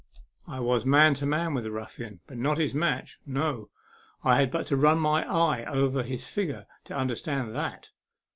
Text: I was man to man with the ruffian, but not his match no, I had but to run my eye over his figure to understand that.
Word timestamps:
I 0.47 0.59
was 0.59 0.83
man 0.83 1.13
to 1.13 1.27
man 1.27 1.53
with 1.53 1.63
the 1.63 1.69
ruffian, 1.69 2.21
but 2.25 2.35
not 2.39 2.57
his 2.57 2.73
match 2.73 3.19
no, 3.23 3.69
I 4.23 4.37
had 4.39 4.49
but 4.49 4.65
to 4.65 4.75
run 4.75 4.97
my 4.97 5.23
eye 5.31 5.63
over 5.65 6.01
his 6.01 6.25
figure 6.25 6.65
to 6.85 6.97
understand 6.97 7.53
that. 7.55 7.91